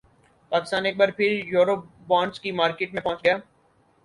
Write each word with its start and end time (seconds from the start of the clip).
پاکستان 0.51 0.85
ایک 0.85 0.95
بار 0.97 1.09
پھر 1.17 1.31
یورو 1.47 1.75
بانڈز 2.07 2.39
کی 2.39 2.51
مارکیٹ 2.51 2.93
میں 2.93 3.01
پہنچ 3.01 3.23
گیا 3.23 3.37